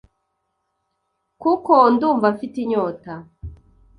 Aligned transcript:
kuko 1.41 1.73
ndumva 1.93 2.25
mfite 2.35 2.57
inyota. 2.63 3.13